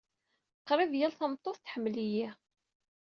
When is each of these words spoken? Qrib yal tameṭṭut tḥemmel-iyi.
Qrib 0.67 0.91
yal 0.99 1.13
tameṭṭut 1.15 1.57
tḥemmel-iyi. 1.65 2.27